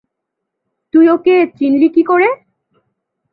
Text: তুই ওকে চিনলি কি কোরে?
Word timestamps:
তুই 0.93 1.05
ওকে 1.09 1.35
চিনলি 1.57 1.87
কি 1.95 2.01
কোরে? 2.03 2.29